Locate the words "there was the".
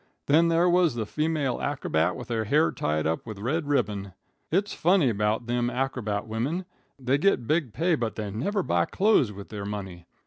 0.47-1.05